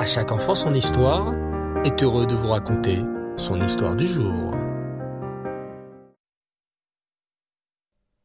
[0.00, 1.34] À chaque enfant son histoire
[1.84, 3.00] est heureux de vous raconter
[3.36, 4.54] son histoire du jour.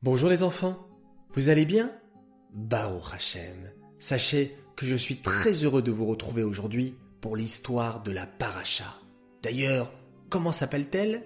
[0.01, 0.87] Bonjour les enfants,
[1.33, 1.91] vous allez bien?
[2.53, 8.13] Baruch Hashem, sachez que je suis très heureux de vous retrouver aujourd'hui pour l'histoire de
[8.13, 8.95] la paracha.
[9.43, 9.91] D'ailleurs,
[10.29, 11.23] comment s'appelle-t-elle?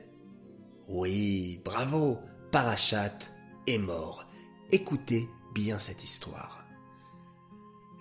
[0.88, 2.18] Oui, bravo,
[2.50, 3.20] Parachat
[3.68, 4.26] est mort.
[4.72, 6.66] Écoutez bien cette histoire.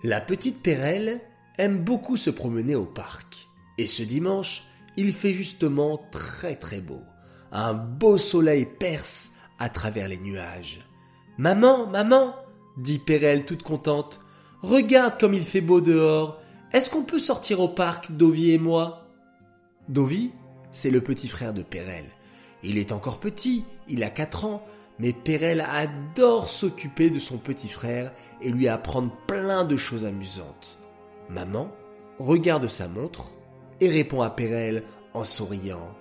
[0.01, 1.21] La petite Pérelle
[1.59, 3.49] aime beaucoup se promener au parc.
[3.77, 4.63] Et ce dimanche,
[4.97, 7.01] il fait justement très très beau.
[7.51, 10.79] Un beau soleil perce à travers les nuages.
[11.37, 12.35] Maman, maman,
[12.77, 14.21] dit Pérelle toute contente,
[14.61, 16.41] regarde comme il fait beau dehors.
[16.71, 19.07] Est-ce qu'on peut sortir au parc, Dovi et moi?
[19.89, 20.31] Dovi,
[20.71, 22.09] c'est le petit frère de Pérelle.
[22.63, 24.63] Il est encore petit, il a quatre ans,
[24.99, 30.77] mais Pérelle adore s'occuper de son petit frère et lui apprendre plein de choses amusantes.
[31.29, 31.71] Maman
[32.17, 33.31] regarde sa montre
[33.81, 35.95] et répond à Pérelle en souriant.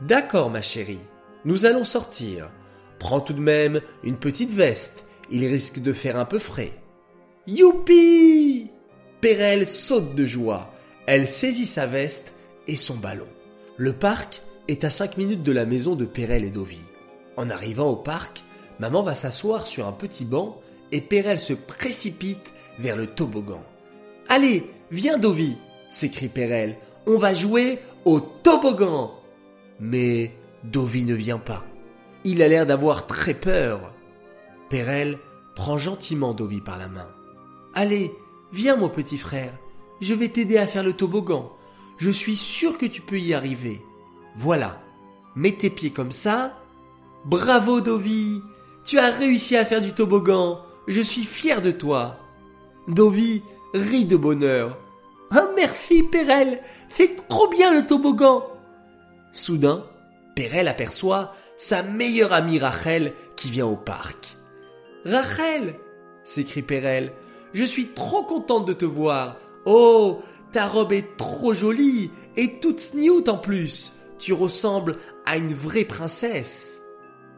[0.00, 1.00] D'accord, ma chérie,
[1.44, 2.50] nous allons sortir.
[2.98, 6.72] Prends tout de même une petite veste, il risque de faire un peu frais.
[7.46, 8.70] Youpi
[9.20, 10.70] Pérelle saute de joie.
[11.06, 12.34] Elle saisit sa veste
[12.66, 13.28] et son ballon.
[13.76, 16.80] Le parc est à cinq minutes de la maison de Pérelle et Dovi.
[17.36, 18.44] En arrivant au parc,
[18.78, 20.60] maman va s'asseoir sur un petit banc
[20.92, 23.62] et Pérelle se précipite vers le toboggan.
[24.28, 25.56] Allez, viens Dovi,
[25.90, 29.12] s'écrie Pérelle, on va jouer au toboggan.
[29.80, 31.64] Mais Dovi ne vient pas.
[32.24, 33.92] Il a l'air d'avoir très peur.
[34.70, 35.18] Pérelle
[35.54, 37.08] prend gentiment Dovi par la main.
[37.74, 38.12] Allez,
[38.52, 39.52] viens mon petit frère,
[40.00, 41.52] je vais t'aider à faire le toboggan.
[41.96, 43.80] Je suis sûr que tu peux y arriver.
[44.36, 44.80] Voilà,
[45.36, 46.58] mets tes pieds comme ça.
[47.24, 48.42] Bravo Dovi,
[48.84, 50.60] tu as réussi à faire du toboggan.
[50.88, 52.18] Je suis fier de toi.
[52.88, 53.42] Dovi
[53.74, 54.78] rit de bonheur.
[55.30, 58.44] Ah merci Pérelle, fais trop bien le toboggan.
[59.32, 59.84] Soudain,
[60.36, 64.36] Pérelle aperçoit sa meilleure amie Rachel qui vient au parc.
[65.04, 65.74] Rachel
[66.24, 67.12] s'écrie Pérelle,
[67.52, 69.36] je suis trop contente de te voir.
[69.66, 70.20] Oh,
[70.52, 73.92] ta robe est trop jolie et toute snioute en plus.
[74.18, 74.94] Tu ressembles
[75.26, 76.80] à une vraie princesse.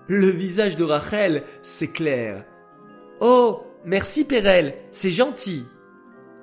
[0.07, 2.45] Le visage de Rachel s'éclaire.
[3.21, 5.65] Oh, merci Pérelle, c'est gentil.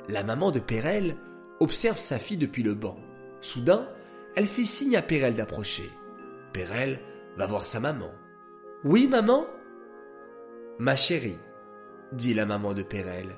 [0.09, 1.15] La maman de Pérelle
[1.59, 2.97] observe sa fille depuis le banc.
[3.41, 3.87] Soudain,
[4.35, 5.89] elle fait signe à Pérelle d'approcher.
[6.51, 6.99] Pérelle
[7.37, 8.11] va voir sa maman.
[8.83, 9.45] Oui, maman
[10.79, 11.37] Ma chérie,
[12.11, 13.37] dit la maman de Pérelle,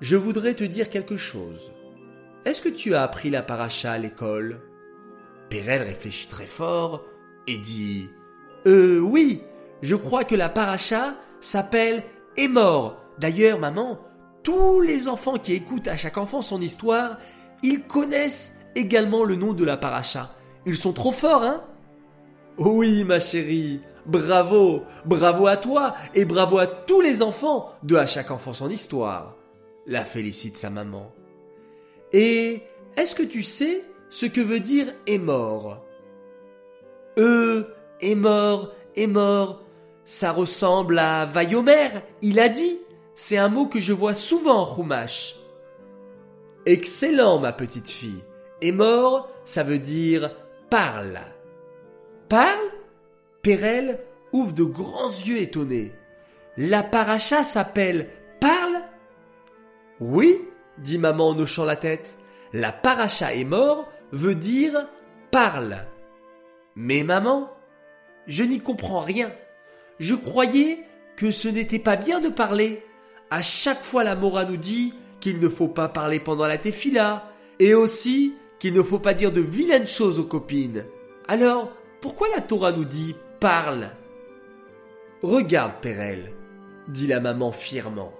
[0.00, 1.72] je voudrais te dire quelque chose.
[2.44, 4.60] Est-ce que tu as appris la paracha à l'école?
[5.48, 7.04] Pérelle réfléchit très fort
[7.46, 8.10] et dit
[8.66, 9.42] Euh, oui,
[9.82, 12.04] je crois que la paracha s'appelle
[12.36, 12.48] Est.
[13.18, 13.98] D'ailleurs, maman,
[14.46, 17.18] tous les enfants qui écoutent à chaque enfant son histoire,
[17.64, 20.36] ils connaissent également le nom de la paracha.
[20.66, 21.64] Ils sont trop forts, hein?
[22.56, 28.06] Oui, ma chérie, bravo, bravo à toi et bravo à tous les enfants de à
[28.06, 29.34] chaque enfant son histoire.
[29.84, 31.10] La félicite sa maman.
[32.12, 32.62] Et
[32.96, 35.84] est-ce que tu sais ce que veut dire est mort
[37.18, 37.64] Euh,
[38.00, 39.64] est mort, est mort.
[40.04, 41.88] Ça ressemble à Vayomer,
[42.22, 42.78] il a dit.
[43.18, 45.36] C'est un mot que je vois souvent en Chumash.
[46.66, 48.22] Excellent, ma petite fille.
[48.60, 50.30] Est mort, ça veut dire
[50.68, 51.18] parle.
[52.28, 52.68] Parle?
[53.40, 54.00] Pérelle
[54.32, 55.92] ouvre de grands yeux étonnés.
[56.58, 58.82] La paracha s'appelle Parle?
[59.98, 60.38] Oui,
[60.76, 62.18] dit maman en hochant la tête.
[62.52, 64.88] La paracha est mort veut dire
[65.30, 65.78] parle.
[66.74, 67.50] Mais maman,
[68.26, 69.32] je n'y comprends rien.
[70.00, 70.80] Je croyais
[71.16, 72.82] que ce n'était pas bien de parler.
[73.30, 77.30] À chaque fois la Mora nous dit qu'il ne faut pas parler pendant la tefila
[77.58, 80.84] et aussi qu'il ne faut pas dire de vilaines choses aux copines.
[81.28, 83.90] Alors, pourquoi la Torah nous dit parle
[85.22, 86.32] Regarde, Pérelle,
[86.88, 88.12] dit la maman fièrement.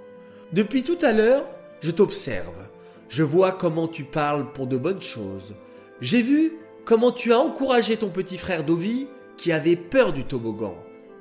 [0.53, 1.45] Depuis tout à l'heure,
[1.81, 2.67] je t'observe.
[3.09, 5.55] Je vois comment tu parles pour de bonnes choses.
[6.01, 6.55] J'ai vu
[6.85, 10.77] comment tu as encouragé ton petit frère Dovi qui avait peur du toboggan.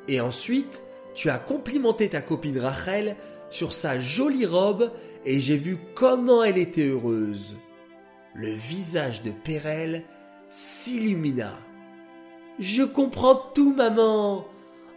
[0.08, 0.84] Et ensuite,
[1.14, 3.16] tu as complimenté ta copine Rachel
[3.56, 4.92] sur sa jolie robe
[5.26, 7.56] et j'ai vu comment elle était heureuse.
[8.34, 10.04] Le visage de Pérelle
[10.50, 11.54] s'illumina.
[12.60, 14.46] Je comprends tout, maman.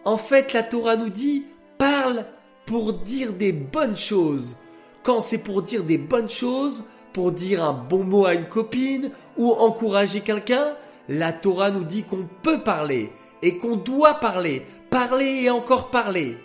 [0.05, 1.45] En fait, la Torah nous dit
[1.79, 2.27] parle
[2.67, 4.57] pour dire des bonnes choses.
[5.05, 6.83] Quand c'est pour dire des bonnes choses,
[7.13, 10.75] pour dire un bon mot à une copine ou encourager quelqu'un,
[11.09, 16.37] la Torah nous dit qu'on peut parler et qu'on doit parler, parler et encore parler.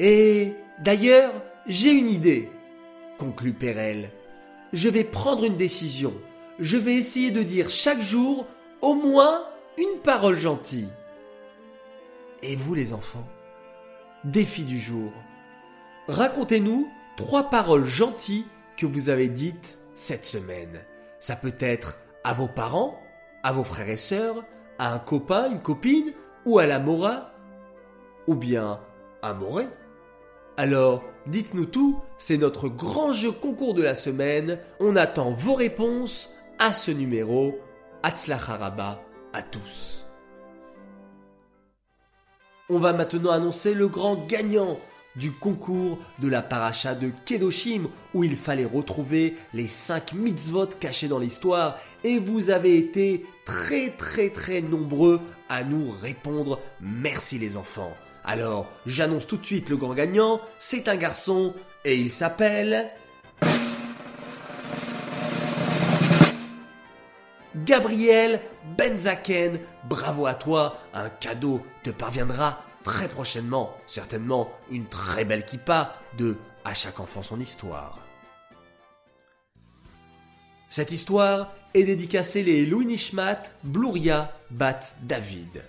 [0.00, 1.32] Et d'ailleurs,
[1.66, 2.50] j'ai une idée,
[3.18, 4.10] conclut Pérelle.
[4.72, 6.12] Je vais prendre une décision.
[6.58, 8.46] je vais essayer de dire chaque jour
[8.80, 9.44] au moins
[9.78, 10.88] une parole gentille.
[12.42, 13.26] Et vous les enfants
[14.24, 15.12] Défi du jour.
[16.08, 18.46] Racontez-nous trois paroles gentilles
[18.76, 20.80] que vous avez dites cette semaine.
[21.20, 23.00] Ça peut être à vos parents,
[23.42, 24.44] à vos frères et sœurs,
[24.78, 26.12] à un copain, une copine,
[26.44, 27.32] ou à la mora,
[28.26, 28.80] ou bien
[29.22, 29.66] à Moré.
[30.56, 34.58] Alors, dites-nous tout, c'est notre grand jeu concours de la semaine.
[34.80, 37.58] On attend vos réponses à ce numéro.
[38.02, 40.06] Haraba à tous.
[42.70, 44.78] On va maintenant annoncer le grand gagnant
[45.16, 51.08] du concours de la paracha de Kedoshim où il fallait retrouver les 5 mitzvot cachés
[51.08, 56.60] dans l'histoire et vous avez été très très très nombreux à nous répondre.
[56.80, 57.92] Merci les enfants.
[58.26, 62.90] Alors, j'annonce tout de suite le grand gagnant, c'est un garçon et il s'appelle...
[67.64, 68.40] Gabriel
[68.76, 69.58] Benzaken,
[69.88, 76.36] bravo à toi, un cadeau te parviendra très prochainement, certainement une très belle kippa de
[76.64, 77.98] À chaque enfant son histoire.
[80.68, 85.62] Cette histoire est dédicacée les Louis Nishmat Bluria Bat David.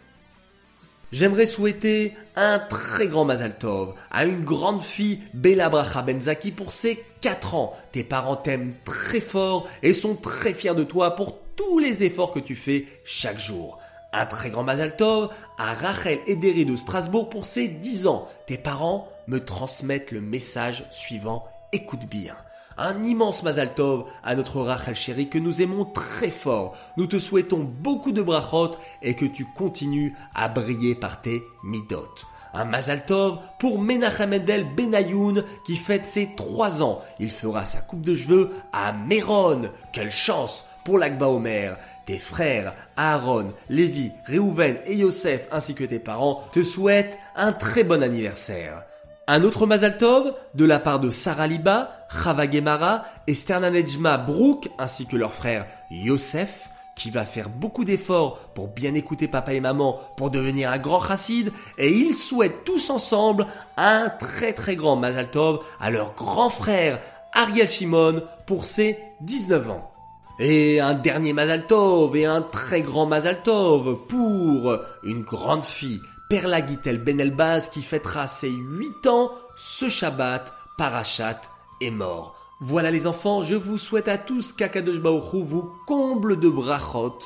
[1.13, 6.71] J'aimerais souhaiter un très grand Mazal Tov à une grande fille, Bella Bracha Benzaki, pour
[6.71, 7.73] ses 4 ans.
[7.93, 12.33] Tes parents t'aiment très fort et sont très fiers de toi pour tous les efforts
[12.33, 13.79] que tu fais chaque jour.
[14.11, 18.27] Un très grand Mazal Tov à Rachel Ederi de Strasbourg pour ses 10 ans.
[18.45, 21.45] Tes parents me transmettent le message suivant.
[21.71, 22.35] Écoute bien.
[22.79, 26.75] Un immense Mazal Tov à notre Rachel chérie que nous aimons très fort.
[26.95, 32.13] Nous te souhaitons beaucoup de brachot et que tu continues à briller par tes midot.
[32.53, 37.01] Un Mazal Tov pour Menachem Mendel Benayoun qui fête ses 3 ans.
[37.19, 39.63] Il fera sa coupe de cheveux à Méron.
[39.91, 41.77] Quelle chance pour l'Akba Omer.
[42.05, 47.83] Tes frères Aaron, Lévi, Réhouven et Yosef ainsi que tes parents te souhaitent un très
[47.83, 48.85] bon anniversaire.
[49.29, 54.69] Un autre Mazal Tov de la part de Sarah Liba, Chava Gemara et Sternanejma Brook
[54.79, 59.59] ainsi que leur frère Yosef qui va faire beaucoup d'efforts pour bien écouter papa et
[59.59, 64.95] maman pour devenir un grand chassid et ils souhaitent tous ensemble un très très grand
[64.95, 67.01] Mazal Tov à leur grand frère
[67.33, 69.91] Ariel Shimon pour ses 19 ans.
[70.39, 75.99] Et un dernier Mazal Tov et un très grand Mazal Tov pour une grande fille
[76.29, 81.41] Perla Gitel Ben Elbaz qui fêtera ses 8 ans ce Shabbat, Parachat
[81.79, 82.35] est mort.
[82.59, 87.19] Voilà les enfants, je vous souhaite à tous qu'Akadosh Baruch vous comble de brachot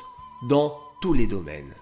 [0.48, 1.74] dans tous les domaines.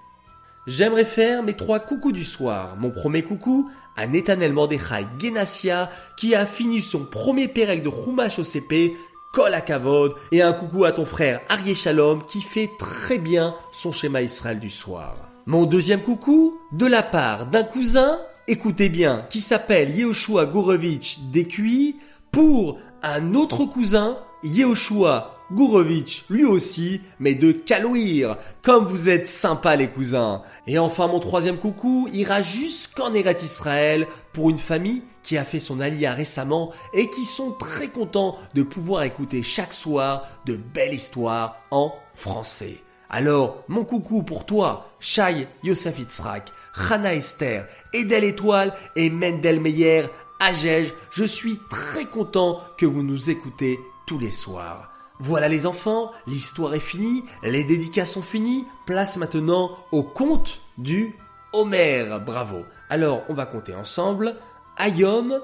[0.67, 2.77] J'aimerais faire mes trois coucous du soir.
[2.77, 8.39] Mon premier coucou à Netanel Mordechai Genassia qui a fini son premier pérec de Chumash
[8.39, 8.97] OCP,
[9.35, 13.93] Kol Akavod, et un coucou à ton frère Arié Shalom qui fait très bien son
[13.93, 15.30] schéma Israël du soir.
[15.50, 21.97] Mon deuxième coucou, de la part d'un cousin, écoutez bien, qui s'appelle Yehoshua Gourovitch Dekui,
[22.31, 28.37] pour un autre cousin, Yehoshua Gourovitch, lui aussi, mais de Kalouir.
[28.62, 30.43] Comme vous êtes sympas les cousins.
[30.69, 35.58] Et enfin mon troisième coucou ira jusqu'en Eret Israël pour une famille qui a fait
[35.58, 40.94] son alia récemment et qui sont très contents de pouvoir écouter chaque soir de belles
[40.94, 42.85] histoires en français.
[43.12, 46.52] Alors, mon coucou pour toi, Shai Yosef Itzrak,
[46.88, 50.05] Hana Esther, Edel Étoile et Mendel Meyer,
[50.38, 54.93] Agej, je suis très content que vous nous écoutez tous les soirs.
[55.19, 61.14] Voilà les enfants, l'histoire est finie, les dédicaces sont finies, place maintenant au conte du
[61.52, 62.64] Homer, bravo.
[62.88, 64.37] Alors, on va compter ensemble.
[64.79, 65.40] Ayom,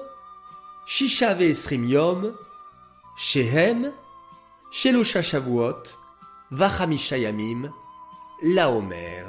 [0.85, 2.33] Shishave Srimyom,
[3.17, 3.91] Shehem,
[4.71, 5.83] Shelosha Shavuot,
[6.51, 7.17] Vachamisha
[8.41, 9.23] la Homer.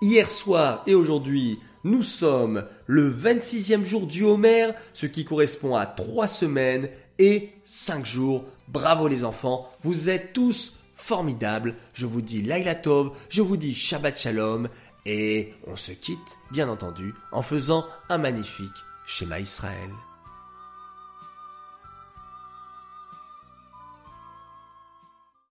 [0.00, 5.84] Hier soir et aujourd'hui, nous sommes le 26e jour du Homer, ce qui correspond à
[5.84, 6.88] 3 semaines
[7.18, 8.44] et 5 jours.
[8.68, 11.74] Bravo les enfants, vous êtes tous formidables.
[11.92, 14.68] Je vous dis Laila Tov, je vous dis Shabbat Shalom
[15.04, 16.18] et on se quitte,
[16.52, 18.70] bien entendu, en faisant un magnifique
[19.06, 19.90] schéma Israël.